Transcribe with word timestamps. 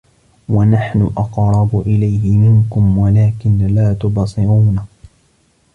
وَنَحنُ 0.49 1.09
أَقرَبُ 1.17 1.79
إِلَيهِ 1.85 2.31
مِنكُم 2.37 2.97
وَلكِن 2.97 3.57
لا 3.67 3.93
تُبصِرونَ 3.93 4.77